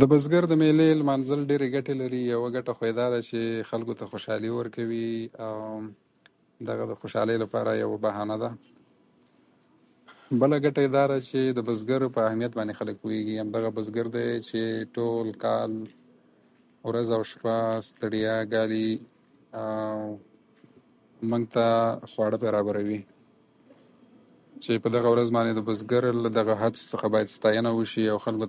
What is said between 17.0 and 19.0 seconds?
او شپه ستړیا ګالي